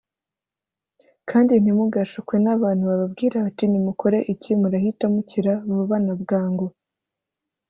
[1.29, 6.65] kandi ntimugashukwe n’abantu bababwira bati nimukora iki murahita mukira vuba na bwangu